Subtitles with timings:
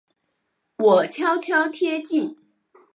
[0.79, 2.35] 我悄悄贴近